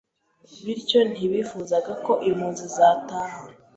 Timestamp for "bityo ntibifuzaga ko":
0.65-2.11